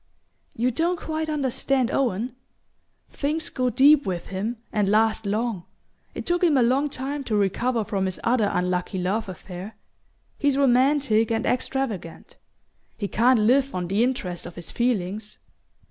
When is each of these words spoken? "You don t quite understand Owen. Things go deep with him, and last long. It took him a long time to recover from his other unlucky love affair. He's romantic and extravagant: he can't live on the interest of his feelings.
"You 0.55 0.71
don 0.71 0.97
t 0.97 1.03
quite 1.05 1.29
understand 1.29 1.91
Owen. 1.91 2.35
Things 3.11 3.49
go 3.51 3.69
deep 3.69 4.03
with 4.07 4.25
him, 4.33 4.57
and 4.73 4.89
last 4.89 5.27
long. 5.27 5.65
It 6.15 6.25
took 6.25 6.43
him 6.43 6.57
a 6.57 6.63
long 6.63 6.89
time 6.89 7.23
to 7.25 7.35
recover 7.35 7.83
from 7.85 8.07
his 8.07 8.19
other 8.23 8.49
unlucky 8.51 8.97
love 8.97 9.29
affair. 9.29 9.75
He's 10.39 10.57
romantic 10.57 11.29
and 11.29 11.45
extravagant: 11.45 12.37
he 12.97 13.07
can't 13.07 13.41
live 13.41 13.75
on 13.75 13.89
the 13.89 14.03
interest 14.03 14.47
of 14.47 14.55
his 14.55 14.71
feelings. 14.71 15.37